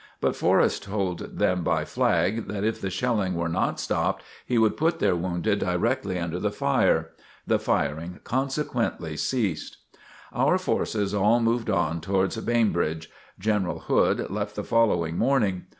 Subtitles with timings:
[0.19, 4.75] But Forrest told them by flag, that if the shelling were not stopped, he would
[4.75, 7.11] put their wounded directly under the fire.
[7.45, 9.77] The firing consequently ceased.
[10.33, 13.11] Our forces all moved on towards Bainbridge.
[13.37, 15.65] General Hood left the following morning.